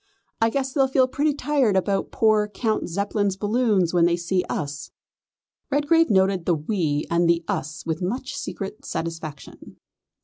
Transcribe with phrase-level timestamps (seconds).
[0.41, 4.89] I guess they'll feel pretty tired about poor Count Zeppelin's balloon when they see us."
[5.69, 9.77] Redgrave noted the "we" and the "us" with much secret satisfaction.